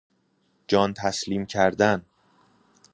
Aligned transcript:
جان 0.67 0.93
تسلیم 0.93 1.45
کردن 1.45 2.05